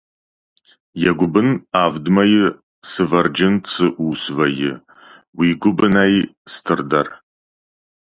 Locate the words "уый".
5.37-5.51